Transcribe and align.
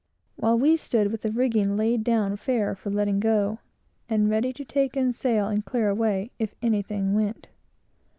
while 0.35 0.57
we 0.57 0.75
stood 0.75 1.11
with 1.11 1.21
the 1.21 1.29
rigging 1.31 1.77
laid 1.77 2.03
down 2.03 2.35
fair 2.35 2.73
for 2.73 2.89
letting 2.89 3.19
go, 3.19 3.59
and 4.09 4.31
ready 4.31 4.51
to 4.51 4.65
take 4.65 4.97
in 4.97 5.13
sail 5.13 5.45
and 5.45 5.63
clear 5.63 5.89
away, 5.89 6.31
if 6.39 6.55
anything 6.63 7.13
went. 7.13 7.49